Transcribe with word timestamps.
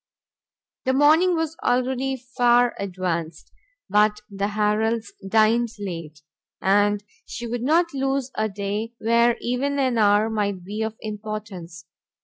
The 0.85 0.93
morning 0.93 1.35
was 1.35 1.55
already 1.63 2.15
far 2.15 2.73
advanced, 2.79 3.51
but 3.87 4.19
the 4.31 4.47
Harrels 4.47 5.13
dined 5.29 5.69
late, 5.77 6.23
and 6.59 7.03
she 7.27 7.45
would 7.45 7.61
not 7.61 7.93
lose 7.93 8.31
a 8.33 8.49
day 8.49 8.93
where 8.97 9.37
even 9.41 9.77
an 9.77 9.99
hour 9.99 10.27
might 10.27 10.63
be 10.63 10.81
of 10.81 10.95
importance. 11.01 11.85